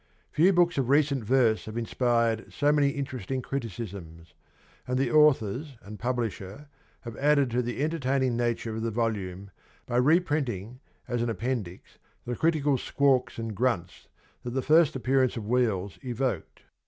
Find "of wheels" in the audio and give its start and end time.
15.37-15.99